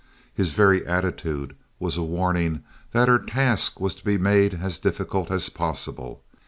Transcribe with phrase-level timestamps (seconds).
[0.33, 5.29] His very attitude was a warning that her task was to be made as difficult
[5.29, 6.23] as possible.